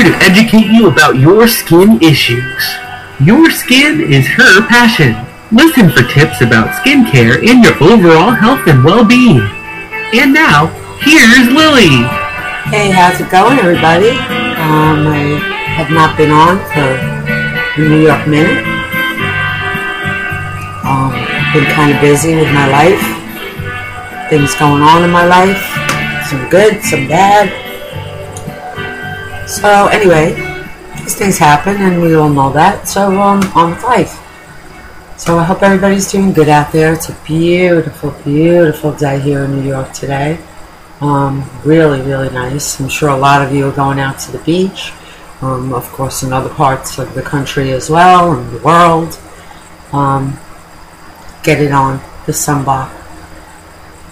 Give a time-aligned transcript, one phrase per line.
[0.00, 2.64] here to educate you about your skin issues.
[3.20, 5.12] Your skin is her passion.
[5.52, 9.40] Listen for tips about skincare and your overall health and well-being.
[10.14, 10.68] And now,
[11.00, 12.00] here's Lily.
[12.72, 14.10] Hey, how's it going, everybody?
[14.56, 15.36] Um, I
[15.76, 16.88] have not been on for
[17.76, 18.64] the New York Minute.
[20.80, 21.12] Um,
[21.52, 24.30] been kind of busy with my life.
[24.30, 25.60] Things going on in my life.
[26.30, 27.69] Some good, some bad.
[29.50, 30.34] So anyway,
[30.96, 32.86] these things happen, and we all know that.
[32.86, 34.12] So um, on with life.
[35.18, 36.94] So I hope everybody's doing good out there.
[36.94, 40.38] It's a beautiful, beautiful day here in New York today.
[41.00, 42.78] Um, really, really nice.
[42.78, 44.92] I'm sure a lot of you are going out to the beach.
[45.42, 49.18] Um, of course, in other parts of the country as well, and the world.
[49.92, 50.38] Um,
[51.42, 52.92] get it on the sunblock.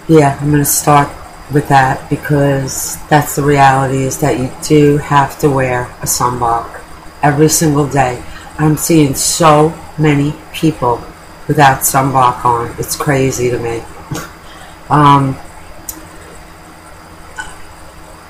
[0.09, 1.07] Yeah, I'm to start
[1.51, 6.81] with that because that's the reality is that you do have to wear a sunblock
[7.23, 8.23] every single day.
[8.57, 11.03] I'm seeing so many people
[11.47, 12.75] without sunblock on.
[12.77, 13.81] It's crazy to me.
[14.89, 15.37] um,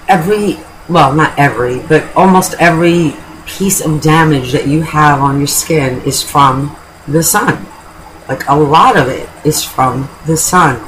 [0.07, 3.13] every, well, not every, but almost every
[3.45, 6.75] piece of damage that you have on your skin is from
[7.07, 7.65] the sun.
[8.27, 10.79] Like a lot of it is from the sun.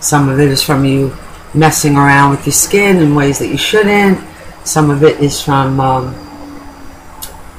[0.00, 1.16] Some of it is from you
[1.54, 4.18] messing around with your skin in ways that you shouldn't.
[4.64, 6.14] Some of it is from um,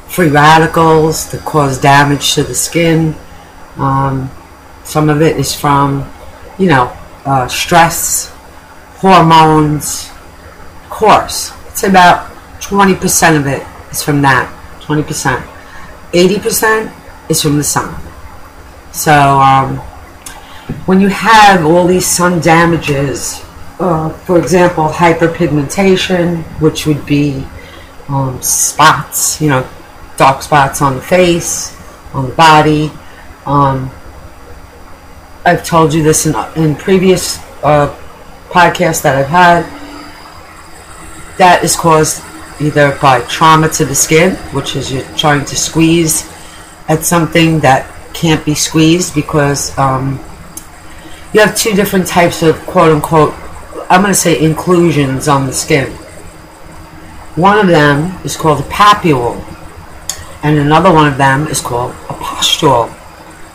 [0.07, 3.16] free radicals that cause damage to the skin.
[3.77, 4.29] Um,
[4.83, 6.09] some of it is from,
[6.57, 8.29] you know, uh, stress,
[8.97, 10.09] hormones.
[10.83, 14.51] Of course, it's about 20% of it is from that.
[14.81, 15.41] 20%.
[16.11, 17.93] 80% is from the sun.
[18.91, 19.77] So, um,
[20.85, 23.44] when you have all these sun damages,
[23.80, 27.45] uh, for example, hyperpigmentation, which would be
[28.08, 29.68] um, spots, you know,
[30.18, 31.76] dark spots on the face,
[32.14, 32.92] on the body.
[33.46, 33.92] Um,
[35.46, 37.94] I've told you this in, in previous uh,
[38.50, 39.64] podcasts that I've had.
[41.38, 42.24] That is caused
[42.62, 46.31] either by trauma to the skin, which is you're trying to squeeze
[46.88, 50.14] at something that can't be squeezed because um,
[51.34, 53.34] you have two different types of quote unquote
[53.90, 55.91] I'm going to say inclusions on the skin.
[57.35, 59.35] One of them is called a papule,
[60.41, 62.90] and another one of them is called a pustule.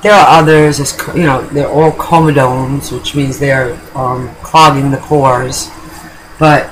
[0.03, 4.99] There are others, as you know, they're all comedones, which means they're um, clogging the
[4.99, 5.69] pores.
[6.39, 6.71] But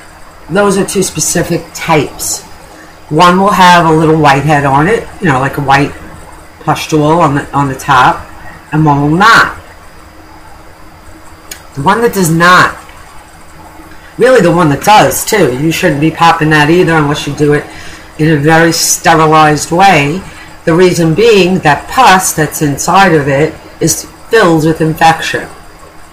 [0.48, 2.42] those are two specific types.
[3.10, 5.92] One will have a little whitehead on it, you know, like a white
[6.60, 8.24] pustule on the on the top,
[8.72, 9.56] and one will not.
[11.74, 12.76] The one that does not
[14.18, 15.56] really the one that does too.
[15.58, 17.64] You shouldn't be popping that either unless you do it
[18.18, 20.22] in a very sterilized way.
[20.64, 25.48] The reason being that pus that's inside of it is filled with infection.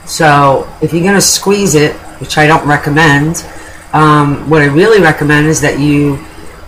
[0.06, 3.46] So if you're going to squeeze it, which I don't recommend,
[3.92, 6.24] um, what I really recommend is that you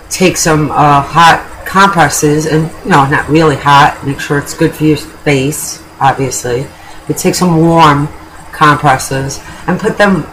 [0.09, 4.01] take some uh, hot compresses and you know not really hot.
[4.05, 6.65] Make sure it's good for your face, obviously.
[7.05, 8.07] But take some warm
[8.51, 10.25] compresses and put them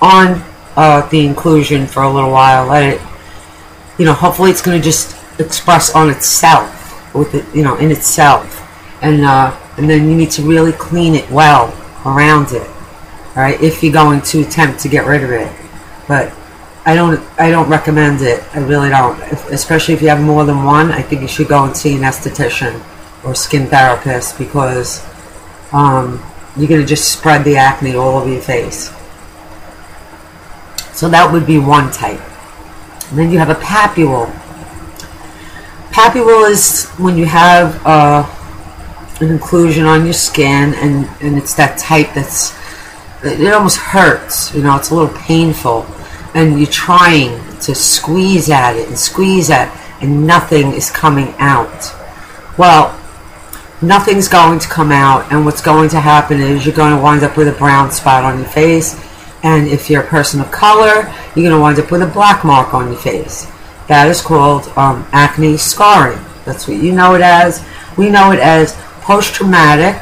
[0.00, 0.42] on
[0.76, 2.66] uh, the inclusion for a little while.
[2.66, 3.00] Let it,
[3.98, 7.90] you know, hopefully it's going to just express on itself with it, you know, in
[7.90, 8.62] itself,
[9.02, 12.68] and uh, and then you need to really clean it well around it.
[13.36, 15.52] All right, if you're going to attempt to get rid of it,
[16.06, 16.32] but
[16.84, 18.42] I don't I don't recommend it.
[18.54, 19.20] I really don't,
[19.52, 20.90] especially if you have more than one.
[20.90, 22.82] I think you should go and see an esthetician
[23.24, 25.04] or skin therapist because
[25.72, 26.24] um,
[26.56, 28.90] you're going to just spread the acne all over your face.
[30.98, 32.20] So that would be one type.
[33.10, 34.28] And then you have a papule.
[35.92, 38.26] Papule is when you have uh,
[39.20, 42.52] an inclusion on your skin, and, and it's that type that's
[43.22, 44.52] it almost hurts.
[44.52, 45.86] You know, it's a little painful,
[46.34, 51.32] and you're trying to squeeze at it and squeeze at, it and nothing is coming
[51.38, 51.94] out.
[52.58, 52.90] Well,
[53.80, 57.22] nothing's going to come out, and what's going to happen is you're going to wind
[57.22, 59.00] up with a brown spot on your face
[59.42, 62.44] and if you're a person of color, you're going to wind up with a black
[62.44, 63.46] mark on your face.
[63.86, 66.18] That is called um, acne scarring.
[66.44, 67.64] That's what you know it as.
[67.96, 69.96] We know it as post-traumatic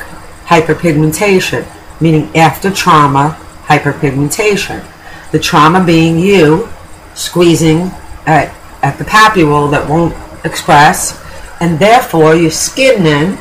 [0.47, 1.67] hyperpigmentation,
[2.01, 4.85] meaning after trauma hyperpigmentation.
[5.33, 6.69] The trauma being you
[7.15, 7.91] squeezing
[8.27, 11.23] at, at the papule that won't express,
[11.61, 13.37] and therefore your skin then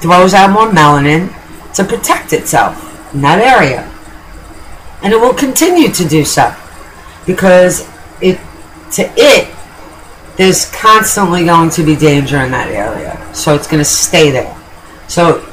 [0.00, 1.34] throws out more melanin
[1.74, 3.90] to protect itself in that area
[5.02, 6.54] and it will continue to do so
[7.26, 7.88] because
[8.20, 8.38] it
[8.92, 9.54] to it
[10.36, 13.22] there's constantly going to be danger in that area.
[13.34, 14.56] So it's going to stay there.
[15.06, 15.46] So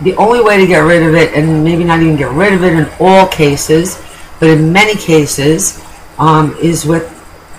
[0.00, 2.64] the only way to get rid of it, and maybe not even get rid of
[2.64, 4.02] it in all cases,
[4.40, 5.84] but in many cases,
[6.18, 7.10] um, is with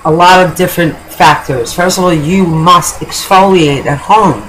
[0.06, 1.72] a lot of different factors.
[1.72, 4.42] First of all, you must exfoliate at home.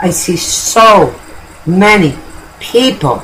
[0.00, 1.18] I see so
[1.66, 2.16] many
[2.60, 3.22] people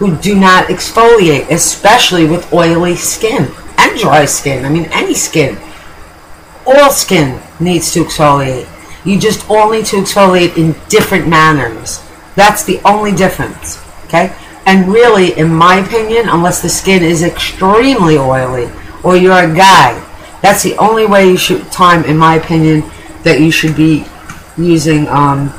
[0.00, 4.64] who do not exfoliate, especially with oily skin and dry skin.
[4.64, 5.58] I mean, any skin.
[6.66, 8.66] All skin needs to exfoliate.
[9.04, 12.02] You just all need to exfoliate in different manners.
[12.34, 13.78] That's the only difference.
[14.06, 14.34] Okay?
[14.64, 18.70] And really, in my opinion, unless the skin is extremely oily
[19.04, 19.92] or you're a guy,
[20.40, 22.84] that's the only way you should time, in my opinion,
[23.22, 24.06] that you should be
[24.56, 25.52] using um,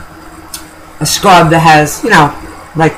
[1.00, 2.36] a scrub that has, you know,
[2.76, 2.96] like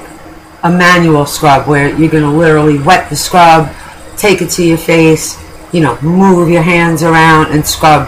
[0.64, 3.70] a manual scrub where you're going to literally wet the scrub,
[4.18, 5.38] take it to your face,
[5.74, 8.08] you know, move your hands around and scrub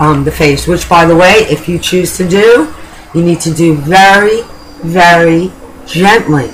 [0.00, 0.66] um, the face.
[0.66, 2.72] Which, by the way, if you choose to do,
[3.14, 4.42] you need to do very,
[4.82, 5.52] very
[5.86, 6.48] gently.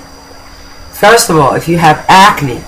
[0.92, 2.60] First of all, if you have acne,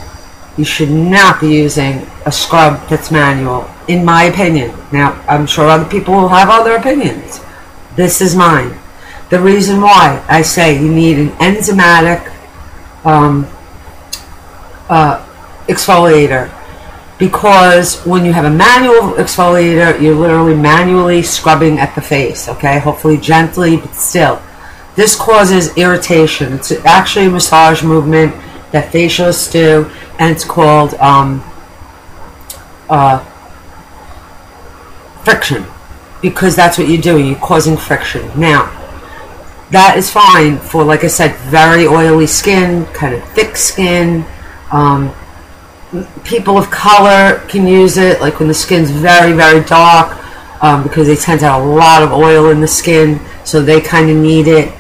[0.57, 4.77] you should not be using a scrub that's manual, in my opinion.
[4.93, 7.41] Now, I'm sure other people will have other opinions.
[7.97, 8.79] This is mine.
[9.31, 12.31] The reason why I say you need an enzymatic
[13.05, 13.47] um,
[14.89, 15.25] uh,
[15.69, 16.51] exfoliator
[17.21, 22.79] because when you have a manual exfoliator, you're literally manually scrubbing at the face, okay?
[22.79, 24.41] Hopefully gently, but still.
[24.97, 26.55] This causes irritation.
[26.55, 28.35] It's actually a massage movement
[28.73, 31.45] that facialists do, and it's called um,
[32.89, 33.19] uh,
[35.23, 35.67] friction
[36.23, 37.27] because that's what you're doing.
[37.27, 38.31] You're causing friction.
[38.39, 38.80] Now,
[39.71, 44.25] that is fine for, like I said, very oily skin, kind of thick skin.
[44.73, 45.15] Um,
[46.25, 50.17] people of color can use it, like when the skin's very, very dark,
[50.63, 53.81] um, because they tend to have a lot of oil in the skin, so they
[53.81, 54.75] kind of need it.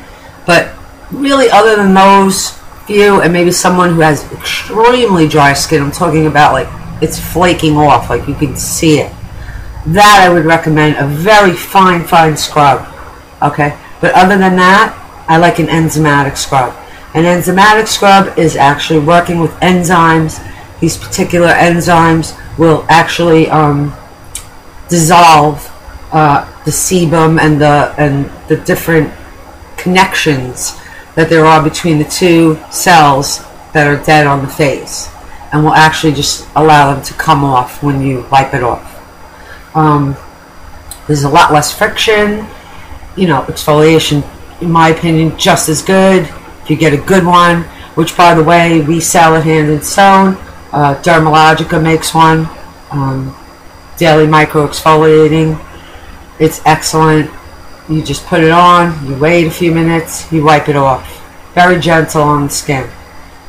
[0.47, 0.75] But
[1.11, 6.27] really, other than those few, and maybe someone who has extremely dry skin, I'm talking
[6.27, 6.69] about like
[7.03, 9.13] it's flaking off, like you can see it.
[9.87, 12.87] That I would recommend a very fine, fine scrub.
[13.43, 14.97] Okay, but other than that,
[15.29, 16.75] I like an enzymatic scrub.
[17.14, 20.41] An enzymatic scrub is actually working with enzymes.
[20.81, 23.94] These particular enzymes will actually um,
[24.88, 25.67] dissolve
[26.12, 29.12] uh, the sebum and the and the different
[29.76, 30.76] connections
[31.14, 35.08] that there are between the two cells that are dead on the face,
[35.53, 38.87] and will actually just allow them to come off when you wipe it off.
[39.76, 40.17] Um,
[41.06, 42.46] there's a lot less friction
[43.17, 44.25] you know, exfoliation,
[44.62, 46.23] in my opinion, just as good.
[46.62, 47.62] If you get a good one,
[47.95, 50.35] which by the way, we sell at Hand and Stone.
[50.73, 52.49] Uh, Dermalogica makes one.
[52.91, 53.37] Um,
[53.97, 55.62] daily micro exfoliating.
[56.39, 57.31] It's excellent.
[57.89, 61.05] You just put it on, you wait a few minutes, you wipe it off.
[61.55, 62.89] Very gentle on the skin.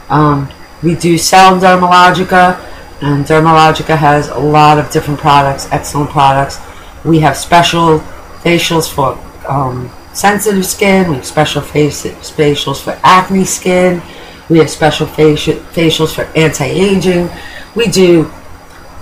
[0.10, 0.52] Um,
[0.84, 2.60] we do sell Dermalogica,
[3.02, 6.60] and Dermalogica has a lot of different products, excellent products.
[7.06, 8.00] We have special
[8.44, 9.16] facials for
[9.52, 11.10] um, sensitive skin.
[11.10, 14.02] We have special facials for acne skin.
[14.50, 17.30] We have special faci- facials for anti-aging.
[17.76, 18.32] We do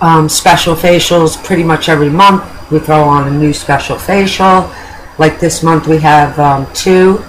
[0.00, 2.42] um, special facials pretty much every month.
[2.70, 4.70] We throw on a new special facial.
[5.18, 7.24] Like this month, we have um, two.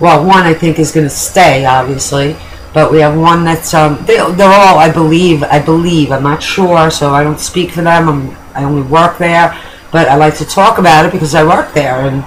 [0.00, 2.36] Well, one I think is going to stay, obviously,
[2.72, 6.10] but we have one that's um, they, they're all, I believe, I believe.
[6.10, 8.08] I'm not sure, so I don't speak for them.
[8.08, 9.56] I'm, I only work there,
[9.92, 12.24] but I like to talk about it because I work there and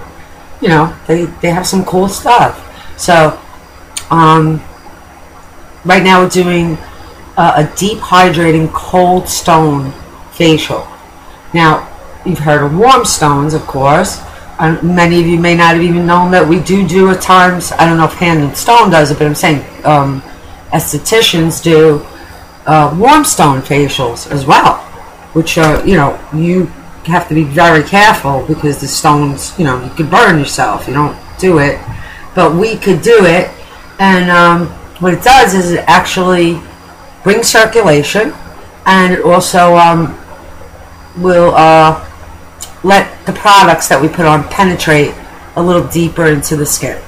[0.61, 2.63] you know, they, they have some cool stuff.
[2.99, 3.39] So,
[4.09, 4.61] um,
[5.85, 6.77] right now we're doing
[7.37, 9.91] uh, a deep hydrating cold stone
[10.31, 10.87] facial.
[11.53, 11.87] Now,
[12.25, 14.21] you've heard of warm stones, of course.
[14.59, 17.71] And many of you may not have even known that we do do at times.
[17.73, 20.21] I don't know if Hand and Stone does it, but I'm saying um,
[20.71, 22.03] estheticians do
[22.65, 24.77] uh, warm stone facials as well,
[25.33, 26.71] which are you know you
[27.07, 30.87] have to be very careful because the stones, you know, you could burn yourself.
[30.87, 31.79] You don't do it,
[32.35, 33.49] but we could do it.
[33.99, 34.67] And um,
[34.99, 36.61] what it does is it actually
[37.23, 38.33] brings circulation,
[38.85, 40.17] and it also um,
[41.17, 42.03] will uh,
[42.83, 45.13] let the products that we put on penetrate
[45.55, 47.01] a little deeper into the skin.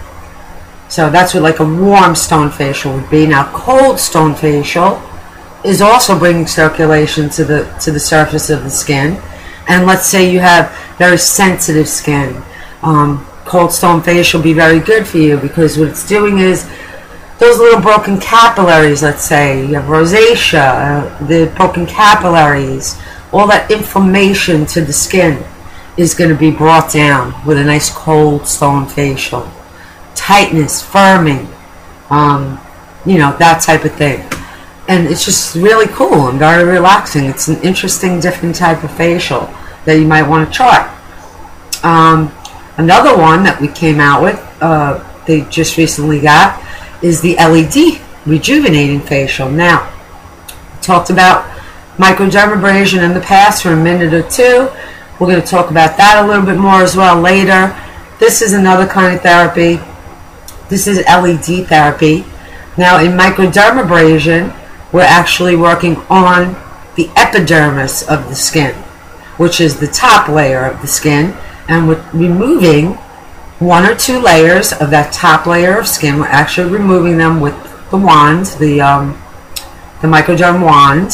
[0.89, 3.27] So that's what like a warm stone facial would be.
[3.27, 5.01] Now, cold stone facial
[5.63, 9.21] is also bringing circulation to the to the surface of the skin
[9.69, 12.43] and let's say you have very sensitive skin,
[12.81, 16.67] um, cold stone facial will be very good for you because what it's doing is
[17.37, 20.59] those little broken capillaries, let's say, you have rosacea,
[21.21, 22.99] uh, the broken capillaries,
[23.31, 25.41] all that inflammation to the skin
[25.97, 29.49] is going to be brought down with a nice cold stone facial.
[30.15, 31.47] Tightness, firming,
[32.09, 32.59] um,
[33.05, 34.19] you know, that type of thing.
[34.87, 37.25] And it's just really cool and very relaxing.
[37.25, 39.47] It's an interesting, different type of facial
[39.89, 40.85] that you might want to try.
[41.81, 42.31] Um,
[42.77, 46.63] another one that we came out with, uh, they just recently got,
[47.03, 49.49] is the LED rejuvenating facial.
[49.49, 49.91] Now,
[50.81, 51.43] talked about
[51.97, 54.69] microdermabrasion in the past for a minute or two.
[55.19, 57.75] We're going to talk about that a little bit more as well later.
[58.19, 59.79] This is another kind of therapy.
[60.69, 62.25] This is LED therapy.
[62.77, 64.55] Now, in microdermabrasion,
[64.93, 66.53] we're actually working on
[66.95, 68.75] the epidermis of the skin,
[69.39, 71.33] which is the top layer of the skin,
[71.67, 72.93] and we're removing
[73.59, 76.19] one or two layers of that top layer of skin.
[76.19, 77.55] We're actually removing them with
[77.89, 79.17] the wand, the um,
[80.01, 81.13] the microderm wand,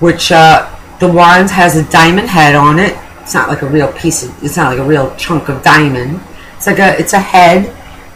[0.00, 2.96] which uh, the wand has a diamond head on it.
[3.20, 6.20] It's not like a real piece of, it's not like a real chunk of diamond.
[6.56, 7.66] It's like a, it's a head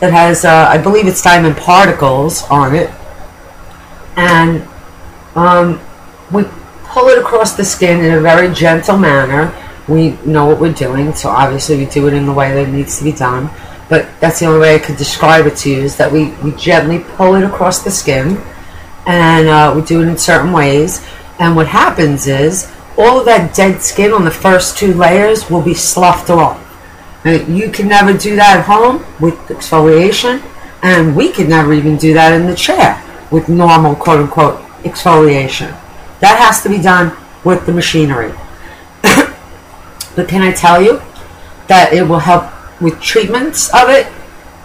[0.00, 2.90] that has, uh, I believe it's diamond particles on it.
[4.16, 4.66] And
[5.34, 5.80] um,
[6.32, 6.44] we
[6.90, 9.54] pull it across the skin in a very gentle manner.
[9.88, 12.72] We know what we're doing, so obviously we do it in the way that it
[12.72, 13.48] needs to be done.
[13.88, 16.52] But that's the only way I could describe it to you is that we, we
[16.52, 18.40] gently pull it across the skin
[19.06, 21.04] and uh, we do it in certain ways.
[21.38, 25.62] And what happens is all of that dead skin on the first two layers will
[25.62, 26.58] be sloughed off.
[27.24, 30.42] You can never do that at home with exfoliation,
[30.82, 35.76] and we could never even do that in the chair with normal quote unquote exfoliation.
[36.20, 38.32] That has to be done with the machinery.
[39.02, 41.00] but can I tell you
[41.68, 42.44] that it will help
[42.80, 44.06] with treatments of it?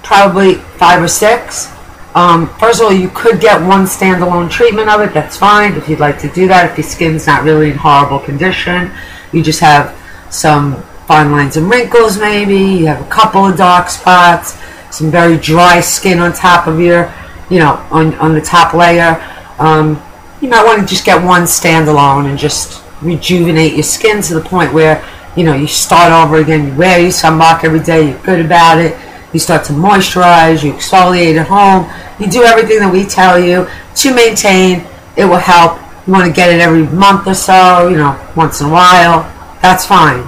[0.03, 1.71] Probably five or six.
[2.13, 5.13] Um, first of all, you could get one standalone treatment of it.
[5.13, 6.71] That's fine if you'd like to do that.
[6.71, 8.91] If your skin's not really in horrible condition,
[9.33, 9.97] you just have
[10.29, 12.57] some fine lines and wrinkles, maybe.
[12.57, 14.57] You have a couple of dark spots,
[14.91, 17.13] some very dry skin on top of your,
[17.49, 19.21] you know, on, on the top layer.
[19.59, 20.01] Um,
[20.41, 24.41] you might want to just get one standalone and just rejuvenate your skin to the
[24.41, 25.03] point where,
[25.35, 26.67] you know, you start over again.
[26.67, 28.09] You wear your sunblock every day.
[28.09, 28.97] You're good about it.
[29.33, 30.63] You start to moisturize.
[30.63, 31.89] You exfoliate at home
[32.19, 34.85] you do everything that we tell you to maintain.
[35.17, 35.79] It will help.
[36.07, 39.23] You want to get it every month or so, you know, once in a while.
[39.61, 40.25] That's fine.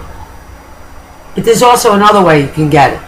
[1.36, 3.02] But there's also another way you can get it.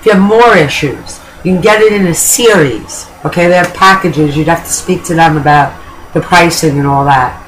[0.00, 3.06] If you have more issues, you can get it in a series.
[3.24, 4.36] Okay, they have packages.
[4.36, 5.72] You'd have to speak to them about
[6.12, 7.38] the pricing and all that.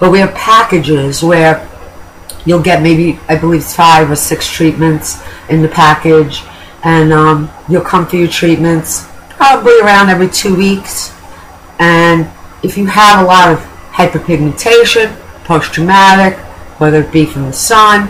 [0.00, 1.68] But we have packages where
[2.44, 6.42] you'll get maybe, I believe, five or six treatments in the package,
[6.82, 11.14] and um, you'll come for your treatments probably around every two weeks.
[11.78, 12.30] And
[12.62, 13.58] if you have a lot of
[13.92, 16.38] hyperpigmentation, post-traumatic,
[16.78, 18.08] whether it be from the sun,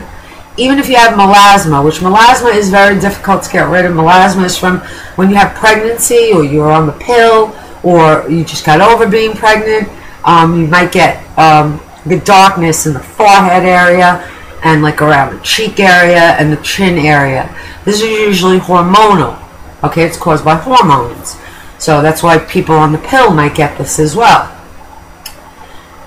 [0.56, 3.92] even if you have melasma, which melasma is very difficult to get rid of.
[3.92, 4.78] Melasma is from
[5.16, 7.48] when you have pregnancy or you're on the pill
[7.84, 9.88] or you just got over being pregnant.
[10.24, 14.30] Um, you might get um, the darkness in the forehead area
[14.64, 17.54] and like around the cheek area and the chin area.
[17.84, 19.38] This is usually hormonal.
[19.84, 21.36] Okay, it's caused by hormones.
[21.78, 24.50] So that's why people on the pill might get this as well.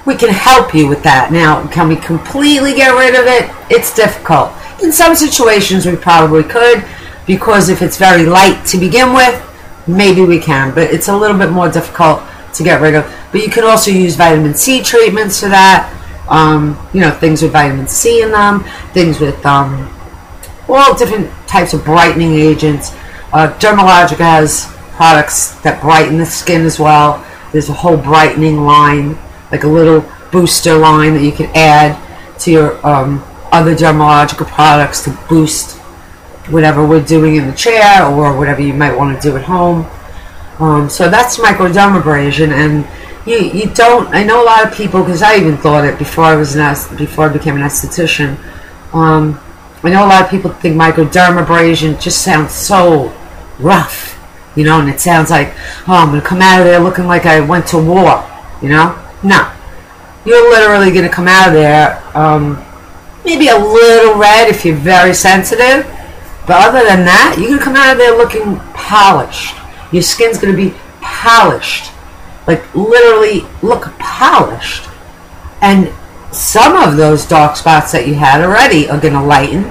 [0.08, 1.32] We can help you with that.
[1.32, 3.52] Now, can we completely get rid of it?
[3.70, 4.52] It's difficult.
[4.82, 6.84] In some situations, we probably could,
[7.28, 9.36] because if it's very light to begin with,
[9.88, 12.22] maybe we can, but it's a little bit more difficult
[12.54, 13.06] to get rid of.
[13.32, 15.94] But you can also use vitamin C treatments for that.
[16.30, 18.64] Um, you know, things with vitamin C in them,
[18.94, 19.94] things with um,
[20.68, 22.94] all different types of brightening agents
[23.34, 27.26] uh, Dermalogica has products that brighten the skin as well.
[27.52, 29.18] There's a whole brightening line,
[29.52, 31.98] like a little booster line that you can add
[32.40, 35.77] to your um, other Dermalogica products to boost
[36.50, 39.86] whatever we're doing in the chair or whatever you might want to do at home.
[40.60, 42.88] Um, so that's microdermabrasion, and
[43.28, 44.08] you you don't.
[44.14, 46.98] I know a lot of people because I even thought it before I was an
[46.98, 48.38] before I became an esthetician.
[48.94, 49.40] Um,
[49.84, 53.14] I know a lot of people think microdermabrasion just sounds so
[53.60, 54.20] rough,
[54.56, 55.54] you know, and it sounds like,
[55.88, 58.26] oh, I'm to come out of there looking like I went to war,
[58.62, 58.98] you know?
[59.24, 59.52] No.
[60.26, 62.64] You're literally to come out of there um,
[63.24, 65.86] maybe a little red if you're very sensitive,
[66.48, 69.56] but other than that, you're going to come out of there looking polished.
[69.92, 71.92] Your skin's going to be polished.
[72.48, 74.90] Like, literally look polished.
[75.62, 75.94] And
[76.32, 79.66] some of those dark spots that you had already are going to lighten.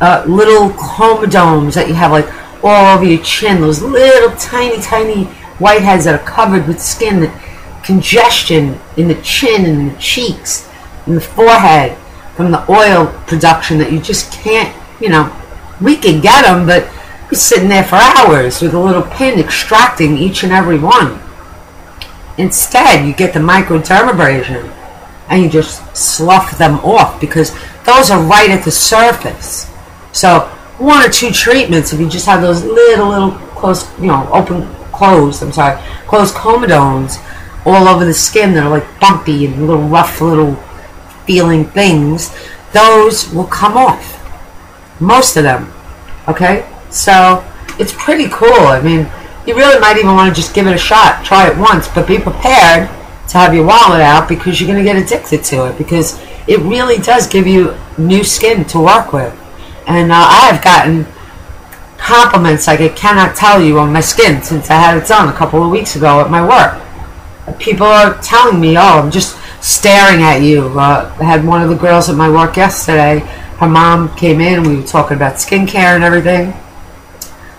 [0.00, 2.26] Uh, little comedones that you have like
[2.64, 5.24] all over your chin, those little tiny, tiny
[5.58, 10.68] whiteheads that are covered with skin, that congestion in the chin and the cheeks,
[11.06, 11.96] and the forehead,
[12.34, 15.24] from the oil production that you just can't, you know,
[15.80, 16.84] we can get them, but
[17.30, 21.20] you're sitting there for hours with a little pin extracting each and every one.
[22.38, 24.74] Instead, you get the microdermabrasion
[25.28, 29.70] and you just slough them off because those are right at the surface.
[30.12, 30.40] So
[30.78, 34.66] one or two treatments, if you just have those little, little close, you know, open,
[34.92, 37.24] closed, I'm sorry, closed comedones
[37.64, 40.56] all over the skin that are like bumpy and little rough little
[41.26, 42.34] feeling things,
[42.72, 44.19] those will come off.
[45.00, 45.72] Most of them.
[46.28, 46.68] Okay?
[46.90, 47.44] So
[47.78, 48.48] it's pretty cool.
[48.52, 49.10] I mean,
[49.46, 52.06] you really might even want to just give it a shot, try it once, but
[52.06, 52.88] be prepared
[53.28, 56.58] to have your wallet out because you're going to get addicted to it because it
[56.60, 59.32] really does give you new skin to work with.
[59.86, 61.06] And uh, I have gotten
[61.96, 65.32] compliments like I cannot tell you on my skin since I had it done a
[65.32, 67.58] couple of weeks ago at my work.
[67.58, 70.68] People are telling me, oh, I'm just staring at you.
[70.78, 73.20] Uh, I had one of the girls at my work yesterday.
[73.60, 76.54] Her mom came in we were talking about skincare and everything.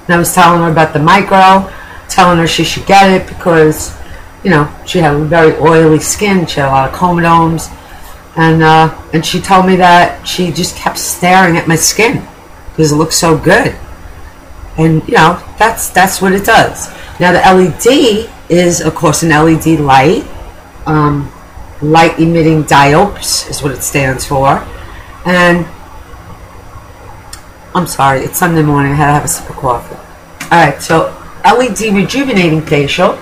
[0.05, 1.72] And I was telling her about the micro,
[2.10, 3.96] telling her she should get it because,
[4.43, 6.48] you know, she had very oily skin.
[6.48, 7.72] She had a lot of comedones.
[8.36, 12.27] And, uh, and she told me that she just kept staring at my skin
[12.72, 13.75] because it looks so good.
[14.79, 16.89] And, you know, that's, that's what it does.
[17.20, 20.25] Now the LED is, of course, an LED light.
[20.88, 21.31] Um,
[21.79, 24.67] light emitting diodes is what it stands for.
[25.27, 25.67] And
[27.73, 28.91] I'm sorry, it's Sunday morning.
[28.91, 29.95] I had to have a sip of coffee.
[30.45, 33.17] Alright, so LED rejuvenating facial.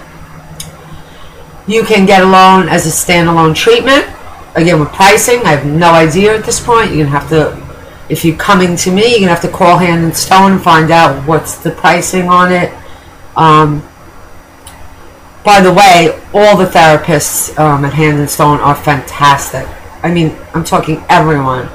[1.68, 4.08] You can get alone as a standalone treatment.
[4.56, 6.88] Again, with pricing, I have no idea at this point.
[6.96, 9.50] You're going to have to, if you're coming to me, you're going to have to
[9.50, 12.74] call Hand and Stone and find out what's the pricing on it.
[13.36, 13.88] Um,
[15.46, 19.68] by the way, all the therapists um, at Hand and Stone are fantastic.
[20.04, 21.70] I mean, I'm talking everyone.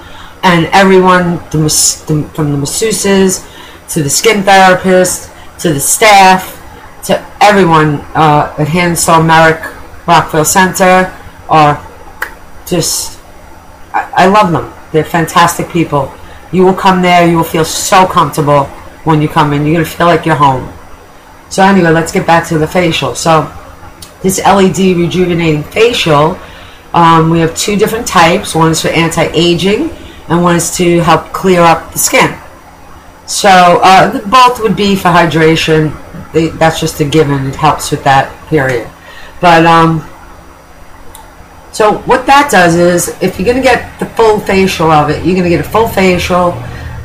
[0.44, 1.58] And everyone, the,
[2.06, 3.50] the, from the masseuses
[3.88, 6.60] to the skin therapist to the staff
[7.04, 9.62] to everyone uh, at Hand Merrick
[10.06, 11.12] Rockville Centre
[11.48, 11.84] are
[12.66, 13.20] just,
[13.92, 14.72] I, I love them.
[14.92, 16.12] They're fantastic people.
[16.52, 18.64] You will come there, you will feel so comfortable
[19.04, 19.66] when you come in.
[19.66, 20.72] You're to feel like you're home.
[21.50, 23.14] So anyway, let's get back to the facial.
[23.14, 23.50] So
[24.22, 26.38] this LED rejuvenating facial,
[26.92, 28.54] um, we have two different types.
[28.54, 29.90] One is for anti-aging,
[30.28, 32.38] and one is to help clear up the skin.
[33.26, 35.92] So uh, both would be for hydration.
[36.32, 37.46] They, that's just a given.
[37.46, 38.90] It helps with that period.
[39.40, 40.00] But um,
[41.72, 45.24] so what that does is, if you're going to get the full facial of it,
[45.24, 46.52] you're going to get a full facial,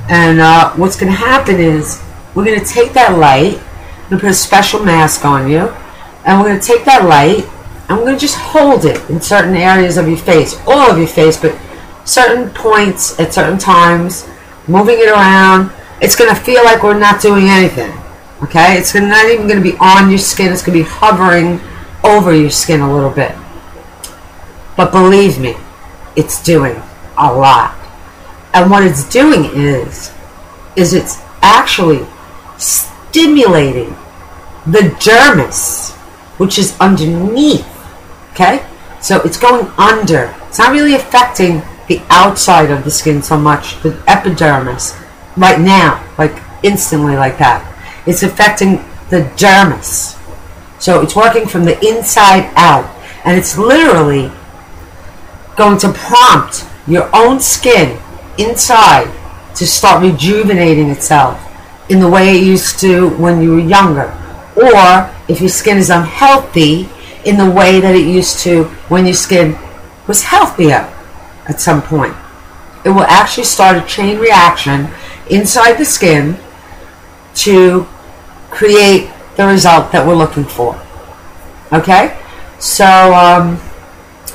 [0.09, 2.01] and uh, what's going to happen is
[2.35, 3.59] we're going to take that light,
[4.09, 5.67] to put a special mask on you,
[6.25, 7.45] and we're going to take that light,
[7.89, 10.97] and we're going to just hold it in certain areas of your face, all of
[10.97, 11.57] your face, but
[12.05, 14.27] certain points at certain times,
[14.67, 15.71] moving it around.
[16.01, 17.91] It's going to feel like we're not doing anything.
[18.43, 18.77] Okay?
[18.77, 20.51] It's not even going to be on your skin.
[20.51, 21.59] It's going to be hovering
[22.03, 23.35] over your skin a little bit.
[24.77, 25.55] But believe me,
[26.15, 26.81] it's doing
[27.17, 27.75] a lot.
[28.53, 30.11] And what it's doing is,
[30.75, 32.05] is it's actually
[32.57, 33.89] stimulating
[34.65, 35.91] the dermis,
[36.37, 37.67] which is underneath.
[38.31, 38.65] Okay?
[39.01, 40.33] So it's going under.
[40.47, 44.95] It's not really affecting the outside of the skin so much, the epidermis,
[45.35, 47.65] right now, like instantly like that.
[48.05, 48.77] It's affecting
[49.09, 50.15] the dermis.
[50.79, 52.85] So it's working from the inside out.
[53.25, 54.31] And it's literally
[55.57, 57.99] going to prompt your own skin
[58.37, 59.11] inside
[59.55, 61.43] to start rejuvenating itself
[61.89, 64.15] in the way it used to when you were younger.
[64.55, 66.87] Or if your skin is unhealthy,
[67.25, 69.57] in the way that it used to when your skin
[70.07, 70.87] was healthier
[71.49, 72.15] at some point.
[72.85, 74.87] It will actually start a chain reaction
[75.29, 76.37] inside the skin
[77.35, 77.83] to
[78.49, 80.79] create the result that we're looking for.
[81.73, 82.17] Okay?
[82.59, 83.59] So, um,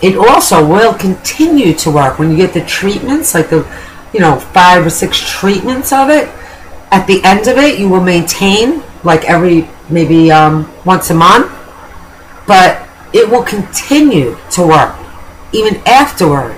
[0.03, 3.67] it also will continue to work when you get the treatments, like the,
[4.13, 6.29] you know, five or six treatments of it.
[6.91, 11.51] At the end of it, you will maintain like every maybe um, once a month,
[12.47, 14.95] but it will continue to work
[15.53, 16.57] even afterward.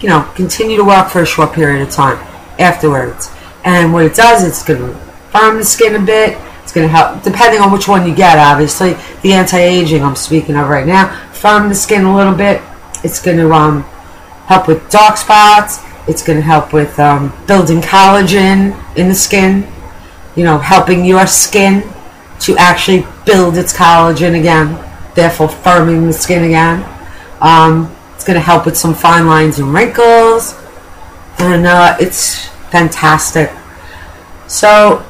[0.00, 2.16] You know, continue to work for a short period of time
[2.58, 3.30] afterwards.
[3.64, 4.98] And what it does, it's going to
[5.30, 6.38] firm the skin a bit.
[6.62, 8.94] It's going to help, depending on which one you get, obviously.
[9.22, 12.60] The anti-aging I'm speaking of right now firm the skin a little bit.
[13.02, 13.82] It's going to um,
[14.46, 15.80] help with dark spots.
[16.06, 19.66] It's going to help with um, building collagen in the skin.
[20.36, 21.82] You know, helping your skin
[22.40, 24.74] to actually build its collagen again,
[25.14, 26.84] therefore firming the skin again.
[27.40, 30.54] Um, It's going to help with some fine lines and wrinkles.
[31.38, 33.50] And uh, it's fantastic.
[34.46, 35.02] So,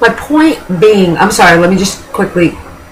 [0.00, 2.48] my point being, I'm sorry, let me just quickly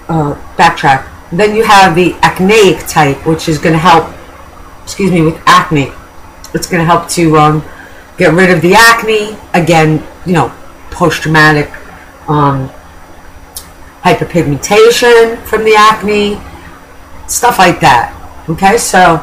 [0.07, 1.11] uh, backtrack.
[1.33, 4.15] Then you have the acneic type, which is going to help,
[4.83, 5.91] excuse me, with acne.
[6.53, 7.65] It's going to help to um,
[8.17, 9.37] get rid of the acne.
[9.53, 10.55] Again, you know,
[10.89, 11.69] post traumatic
[12.29, 12.69] um,
[14.03, 16.39] hyperpigmentation from the acne,
[17.27, 18.16] stuff like that.
[18.49, 19.19] Okay, so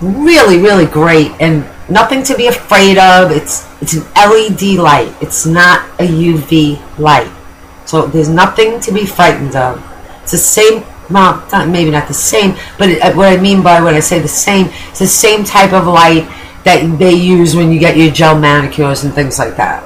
[0.00, 3.30] really, really great and nothing to be afraid of.
[3.30, 5.14] It's it's an LED light.
[5.20, 7.30] It's not a UV light.
[7.84, 9.82] So there's nothing to be frightened of.
[10.22, 13.62] It's the same, well, not, maybe not the same, but it, uh, what I mean
[13.62, 16.26] by when I say the same, it's the same type of light
[16.64, 19.84] that they use when you get your gel manicures and things like that.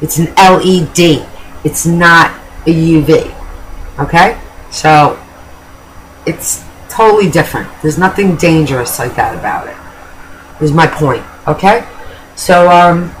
[0.00, 1.26] It's an LED.
[1.64, 2.30] It's not
[2.66, 3.34] a UV.
[3.98, 4.40] Okay?
[4.70, 5.20] So
[6.26, 6.61] it's
[6.92, 7.68] totally different.
[7.82, 9.76] There's nothing dangerous like that about it.
[10.62, 11.24] Is my point.
[11.46, 11.86] Okay?
[12.36, 13.14] So um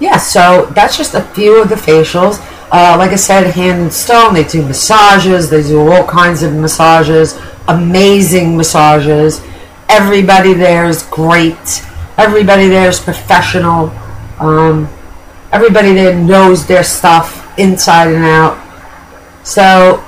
[0.00, 2.38] yeah, so that's just a few of the facials.
[2.70, 6.52] Uh, like I said, Hand and Stone, they do massages, they do all kinds of
[6.54, 9.42] massages, amazing massages.
[9.88, 11.84] Everybody there is great.
[12.16, 13.90] Everybody there is professional.
[14.38, 14.88] Um,
[15.50, 18.56] everybody there knows their stuff inside and out.
[19.44, 20.04] So,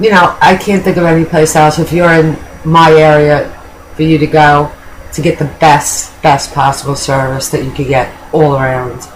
[0.00, 3.50] you know, I can't think of any place else if you're in my area
[3.94, 4.72] for you to go
[5.12, 9.08] to get the best, best possible service that you could get all around.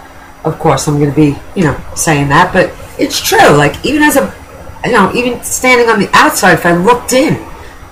[0.44, 3.50] Of course, I'm going to be, you know, saying that, but it's true.
[3.50, 4.34] Like, even as a,
[4.84, 7.34] you know, even standing on the outside, if I looked in,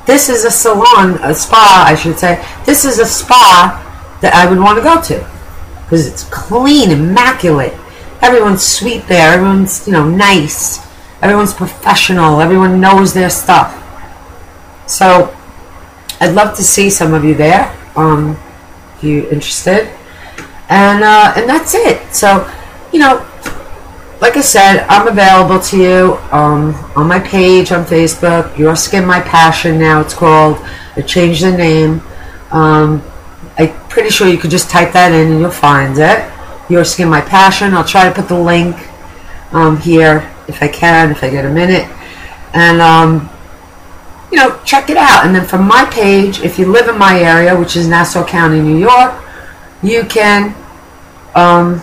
[0.07, 2.43] this is a salon, a spa, I should say.
[2.65, 3.85] This is a spa
[4.23, 5.39] that I would want to go to
[5.83, 7.75] because it's clean, immaculate.
[8.23, 9.35] Everyone's sweet there.
[9.35, 10.79] Everyone's, you know, nice.
[11.23, 12.41] Everyone's professional.
[12.41, 13.75] Everyone knows their stuff.
[14.89, 15.35] So,
[16.21, 17.75] I'd love to see some of you there.
[17.97, 18.37] Um,
[18.97, 19.89] if you're interested
[20.69, 22.15] and uh, and that's it.
[22.15, 22.51] So,
[22.93, 23.27] you know,
[24.21, 28.57] like I said, I'm available to you um, on my page on Facebook.
[28.59, 29.79] Your Skin, My Passion.
[29.79, 30.59] Now it's called.
[30.97, 32.03] I changed the name.
[32.51, 33.03] Um,
[33.57, 36.31] I'm pretty sure you could just type that in and you'll find it.
[36.71, 37.75] Your Skin, My Passion.
[37.75, 38.77] I'll try to put the link
[39.53, 41.89] um, here if I can, if I get a minute,
[42.55, 43.31] and um,
[44.33, 45.27] you know, check it out.
[45.27, 48.61] And then from my page, if you live in my area, which is Nassau County,
[48.61, 49.25] New York
[49.83, 50.55] you can
[51.35, 51.83] um,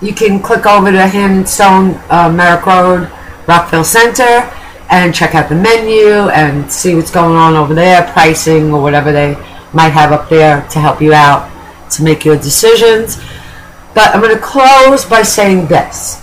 [0.00, 3.10] you can click over to Hand and Stone uh, Merrick Road,
[3.46, 4.50] Rockville Centre,
[4.90, 9.12] and check out the menu and see what's going on over there, pricing or whatever
[9.12, 9.34] they
[9.72, 11.50] might have up there to help you out
[11.92, 13.16] to make your decisions.
[13.94, 16.20] But I'm going to close by saying this.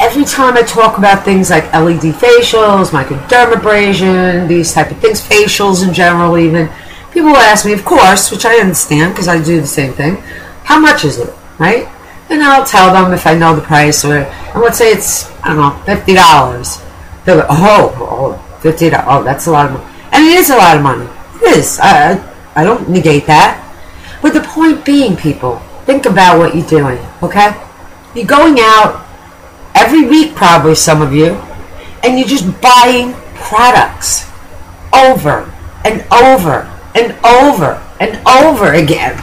[0.00, 5.86] Every time I talk about things like LED facials, microdermabrasion, these type of things, facials
[5.86, 6.70] in general even,
[7.12, 10.16] people ask me, of course, which I understand because I do the same thing,
[10.64, 11.86] how much is it, right?
[12.30, 15.48] And I'll tell them if I know the price, or and let's say it's I
[15.48, 16.80] don't know fifty dollars.
[17.26, 19.06] They're like, oh, oh, fifty dollars.
[19.06, 21.08] Oh, that's a lot of money, and it is a lot of money.
[21.42, 21.78] It is.
[21.82, 22.16] I
[22.54, 23.60] I don't negate that,
[24.22, 26.98] but the point being, people, think about what you're doing.
[27.22, 27.52] Okay,
[28.14, 29.09] you're going out
[29.90, 31.34] every week, probably some of you,
[32.04, 34.24] and you're just buying products
[34.94, 35.52] over
[35.84, 39.20] and over and over and over again.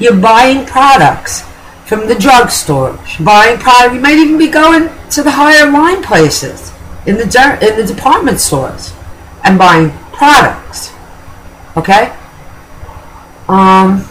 [0.00, 1.42] You're buying products
[1.84, 3.96] from the drugstore, buying product.
[3.96, 6.72] You might even be going to the higher line places
[7.06, 7.24] in the
[7.60, 8.94] in the department stores
[9.44, 10.90] and buying products.
[11.76, 12.16] Okay.
[13.46, 14.08] Um,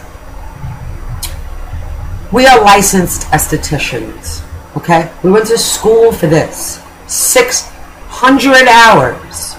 [2.32, 4.47] we are licensed estheticians.
[4.78, 6.80] Okay, we went to school for this.
[7.08, 7.68] Six
[8.06, 9.56] hundred hours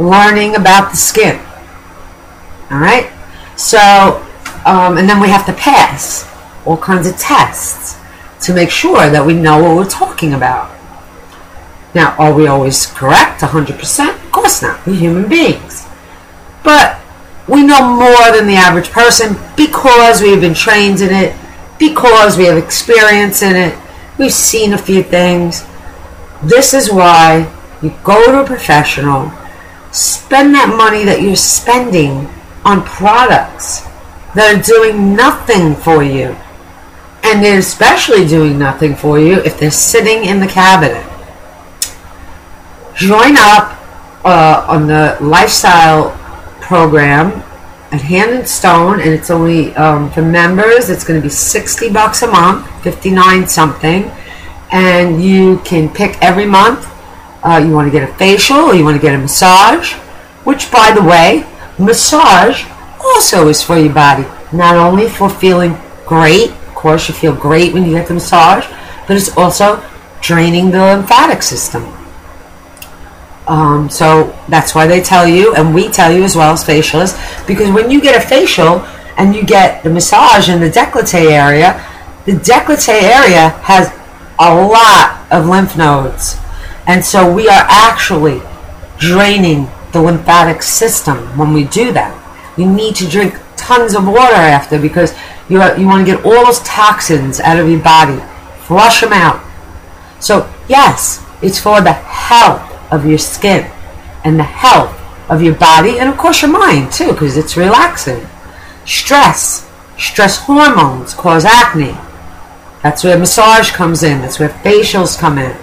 [0.00, 1.38] learning about the skin.
[2.68, 3.08] All right.
[3.56, 3.78] So,
[4.66, 6.28] um, and then we have to pass
[6.66, 8.00] all kinds of tests
[8.46, 10.76] to make sure that we know what we're talking about.
[11.94, 14.08] Now, are we always correct 100%?
[14.08, 14.84] Of course not.
[14.84, 15.86] We're human beings.
[16.64, 16.98] But
[17.46, 21.36] we know more than the average person because we've been trained in it,
[21.78, 23.78] because we have experience in it,
[24.18, 25.64] we've seen a few things.
[26.42, 27.52] This is why
[27.82, 29.32] you go to a professional,
[29.92, 32.28] spend that money that you're spending
[32.64, 33.82] on products
[34.34, 36.36] that are doing nothing for you.
[37.22, 41.04] And they're especially doing nothing for you if they're sitting in the cabinet.
[42.94, 43.78] Join up
[44.24, 46.10] uh, on the lifestyle
[46.60, 47.42] program
[47.90, 50.90] at Hand and Stone, and it's only um, for members.
[50.90, 54.10] It's going to be sixty bucks a month, fifty nine something,
[54.70, 56.86] and you can pick every month
[57.42, 59.94] uh, you want to get a facial or you want to get a massage,
[60.44, 61.46] which, by the way,
[61.78, 62.64] massage
[63.00, 64.24] also is for your body.
[64.52, 68.66] Not only for feeling great, of course, you feel great when you get the massage,
[69.06, 69.82] but it's also
[70.20, 71.84] draining the lymphatic system.
[73.48, 77.16] Um, so that's why they tell you, and we tell you as well as facialists,
[77.46, 78.80] because when you get a facial
[79.16, 81.84] and you get the massage in the décolleté area,
[82.26, 83.90] the décolleté area has
[84.38, 86.36] a lot of lymph nodes.
[86.86, 88.42] And so we are actually
[88.98, 92.14] draining the lymphatic system when we do that.
[92.58, 95.14] You need to drink tons of water after because
[95.48, 98.22] you, you want to get all those toxins out of your body.
[98.66, 99.42] Flush them out.
[100.20, 103.70] So, yes, it's for the health of your skin
[104.24, 104.94] and the health
[105.30, 108.26] of your body and, of course, your mind too because it's relaxing.
[108.84, 111.96] Stress, stress hormones cause acne.
[112.82, 115.56] That's where massage comes in, that's where facials come in.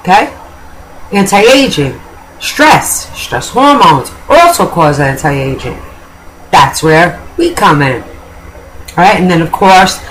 [0.00, 0.34] Okay?
[1.12, 2.00] Anti aging,
[2.38, 5.78] stress, stress hormones also cause anti aging.
[6.50, 8.02] That's where we come in.
[8.90, 10.02] Alright, and then of course,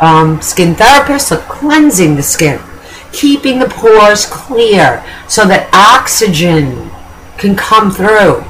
[0.00, 2.60] um, skin therapists are cleansing the skin,
[3.16, 6.90] keeping the pores clear so that oxygen
[7.38, 8.44] can come through.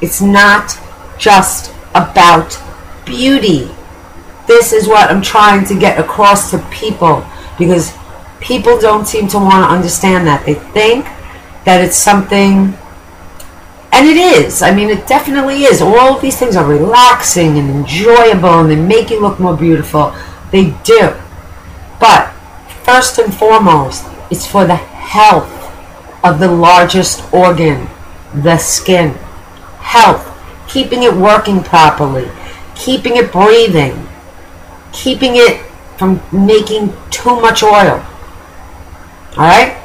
[0.00, 0.78] It's not
[1.18, 2.56] just about
[3.04, 3.68] beauty.
[4.46, 7.26] This is what I'm trying to get across to people
[7.58, 7.92] because
[8.40, 10.46] people don't seem to want to understand that.
[10.46, 11.04] They think
[11.64, 12.72] that it's something,
[13.92, 14.62] and it is.
[14.62, 15.82] I mean, it definitely is.
[15.82, 20.14] All of these things are relaxing and enjoyable and they make you look more beautiful.
[20.52, 21.12] They do.
[22.00, 22.34] But
[22.90, 25.48] first and foremost, it's for the health
[26.24, 27.86] of the largest organ,
[28.34, 29.10] the skin.
[29.78, 30.26] Health,
[30.68, 32.28] keeping it working properly,
[32.74, 34.08] keeping it breathing,
[34.92, 35.64] keeping it
[35.98, 38.04] from making too much oil.
[39.38, 39.76] Alright?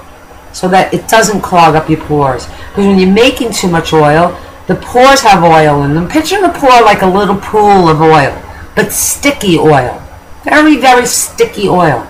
[0.51, 2.47] So that it doesn't clog up your pores.
[2.47, 6.07] Because when you're making too much oil, the pores have oil in them.
[6.07, 8.33] Picture the pore like a little pool of oil,
[8.75, 10.01] but sticky oil.
[10.43, 12.09] Very, very sticky oil.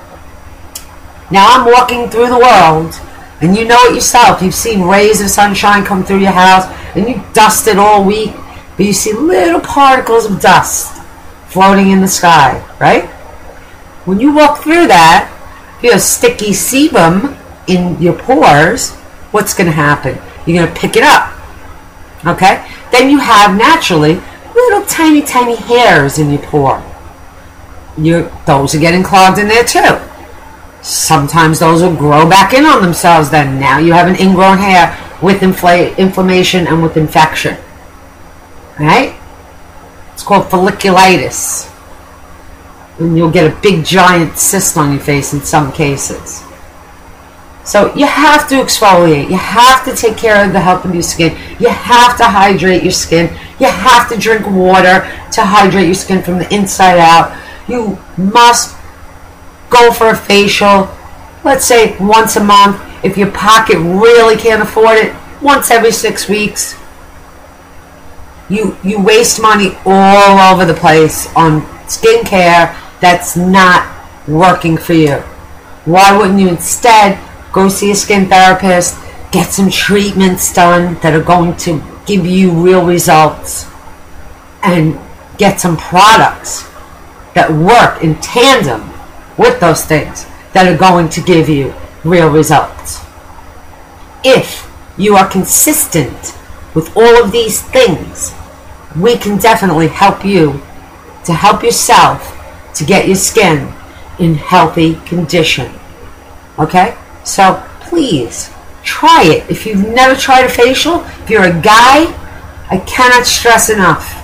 [1.31, 2.93] Now I'm walking through the world,
[3.41, 4.41] and you know it yourself.
[4.41, 8.33] You've seen rays of sunshine come through your house, and you dust it all week,
[8.77, 11.01] but you see little particles of dust
[11.47, 13.05] floating in the sky, right?
[14.05, 15.31] When you walk through that,
[15.77, 18.93] if you have sticky sebum in your pores,
[19.31, 20.17] what's going to happen?
[20.45, 21.33] You're going to pick it up.
[22.25, 22.65] Okay?
[22.91, 24.21] Then you have naturally
[24.53, 26.83] little tiny, tiny hairs in your pore.
[27.97, 29.99] Your, those are getting clogged in there too.
[30.85, 33.59] Sometimes those will grow back in on themselves then.
[33.59, 37.57] Now you have an ingrown hair with infl- inflammation and with infection.
[38.79, 39.19] Right?
[40.13, 41.71] It's called folliculitis
[42.99, 46.43] and you'll get a big giant cyst on your face in some cases.
[47.63, 49.31] So you have to exfoliate.
[49.31, 51.35] You have to take care of the health of your skin.
[51.59, 53.35] You have to hydrate your skin.
[53.59, 57.35] You have to drink water to hydrate your skin from the inside out.
[57.67, 58.77] You must
[59.75, 60.89] go for a facial,
[61.43, 62.81] let's say once a month.
[63.03, 66.75] If your pocket really can't afford it, once every six weeks.
[68.49, 73.81] You you waste money all over the place on skincare that's not
[74.27, 75.17] working for you.
[75.85, 77.19] Why wouldn't you instead
[77.51, 78.97] go see a skin therapist,
[79.31, 83.67] get some treatments done that are going to give you real results,
[84.63, 84.99] and
[85.37, 86.69] get some products
[87.33, 88.94] that work in tandem
[89.37, 93.03] with those things that are going to give you real results?
[94.23, 96.37] If you are consistent
[96.73, 98.33] with all of these things,
[98.99, 100.61] we can definitely help you
[101.25, 102.31] to help yourself
[102.75, 103.73] to get your skin
[104.19, 105.71] in healthy condition.
[106.59, 106.97] Okay?
[107.23, 108.51] So please
[108.83, 109.49] try it.
[109.49, 112.05] If you've never tried a facial, if you're a guy,
[112.69, 114.21] I cannot stress enough.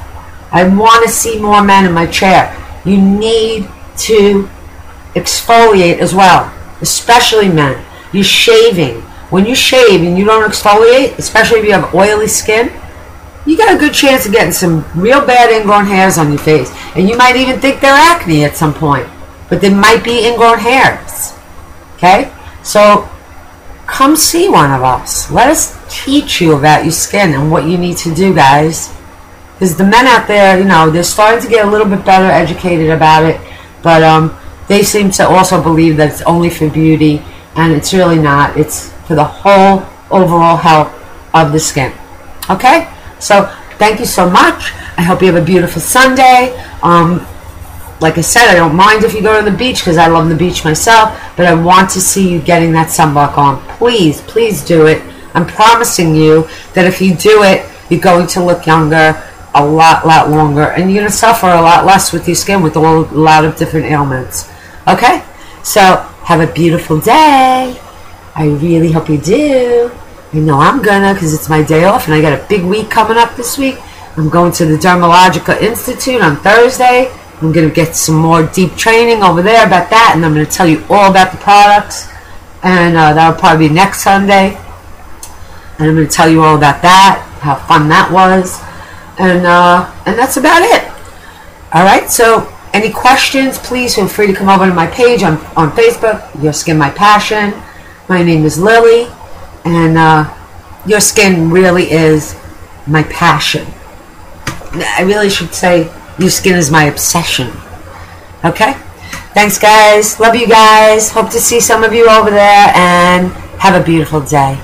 [0.52, 2.56] I want to see more men in my chair.
[2.86, 3.69] You need
[4.00, 4.50] to
[5.15, 7.84] exfoliate as well, especially men.
[8.13, 9.02] You're shaving.
[9.30, 12.71] When you shave and you don't exfoliate, especially if you have oily skin,
[13.45, 16.71] you got a good chance of getting some real bad ingrown hairs on your face.
[16.95, 19.08] And you might even think they're acne at some point.
[19.50, 21.34] But they might be ingrown hairs.
[21.95, 22.32] Okay?
[22.63, 23.10] So
[23.88, 25.32] come see one of us.
[25.32, 28.93] Let us teach you about your skin and what you need to do, guys.
[29.54, 32.26] Because the men out there, you know, they're starting to get a little bit better
[32.26, 33.39] educated about it.
[33.84, 37.21] But um, they seem to also believe that it's only for beauty.
[37.56, 38.58] And it's really not.
[38.58, 40.93] It's for the whole overall health
[41.34, 41.91] of the skin.
[42.50, 42.89] Okay?
[43.19, 43.45] So
[43.78, 44.71] thank you so much.
[44.97, 46.58] I hope you have a beautiful Sunday.
[46.82, 47.26] Um,
[48.00, 50.30] like I said, I don't mind if you go to the beach because I love
[50.30, 53.62] the beach myself, but I want to see you getting that sunblock on.
[53.78, 55.02] Please, please do it.
[55.34, 59.21] I'm promising you that if you do it, you're going to look younger
[59.54, 62.62] a lot, lot longer, and you're going to suffer a lot less with your skin
[62.62, 64.50] with a lot of different ailments.
[64.88, 65.24] Okay?
[65.64, 67.80] So, have a beautiful day.
[68.34, 69.92] I really hope you do.
[70.34, 72.90] I know I'm gonna because it's my day off and I got a big week
[72.90, 73.76] coming up this week.
[74.16, 77.12] I'm going to the Dermalogica Institute on Thursday.
[77.42, 80.68] I'm to get some more deep training over there about that, and I'm to tell
[80.68, 82.08] you all about the products.
[82.62, 84.56] And uh, that'll probably be next Sunday.
[85.80, 88.62] And I'm to tell you all about that, how fun that was.
[89.19, 90.88] And, uh, and that's about it.
[91.74, 95.38] All right, so any questions, please feel free to come over to my page on,
[95.56, 97.54] on Facebook, Your Skin My Passion.
[98.10, 99.08] My name is Lily,
[99.65, 100.34] and uh,
[100.86, 102.36] your skin really is
[102.88, 103.65] my passion.
[104.74, 107.52] I really should say your skin is my obsession.
[108.43, 108.74] Okay?
[109.34, 110.19] Thanks, guys.
[110.19, 111.12] Love you guys.
[111.12, 114.60] Hope to see some of you over there, and have a beautiful day.